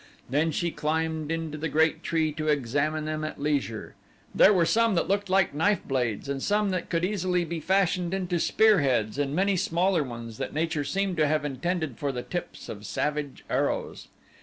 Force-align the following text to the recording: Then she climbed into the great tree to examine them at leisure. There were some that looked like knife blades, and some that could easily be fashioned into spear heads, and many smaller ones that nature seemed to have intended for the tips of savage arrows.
Then 0.31 0.49
she 0.49 0.71
climbed 0.71 1.31
into 1.31 1.59
the 1.59 1.69
great 1.69 2.01
tree 2.01 2.31
to 2.31 2.47
examine 2.47 3.05
them 3.05 3.23
at 3.23 3.39
leisure. 3.39 3.93
There 4.33 4.51
were 4.51 4.65
some 4.65 4.95
that 4.95 5.07
looked 5.07 5.29
like 5.29 5.53
knife 5.53 5.87
blades, 5.87 6.27
and 6.27 6.41
some 6.41 6.71
that 6.71 6.89
could 6.89 7.05
easily 7.05 7.45
be 7.45 7.59
fashioned 7.59 8.11
into 8.11 8.39
spear 8.39 8.79
heads, 8.79 9.19
and 9.19 9.35
many 9.35 9.55
smaller 9.55 10.01
ones 10.01 10.39
that 10.39 10.55
nature 10.55 10.83
seemed 10.83 11.17
to 11.17 11.27
have 11.27 11.45
intended 11.45 11.99
for 11.99 12.11
the 12.11 12.23
tips 12.23 12.67
of 12.67 12.83
savage 12.83 13.45
arrows. 13.47 14.07